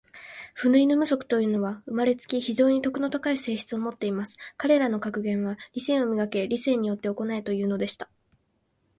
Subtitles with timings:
[0.55, 4.35] フウイヌム族というのは、生れつき、非常に徳の高い性質を持っています。
[4.57, 6.47] 彼等の格言は、『理性を磨け。
[6.47, 8.09] 理性によって行え。』というのでした。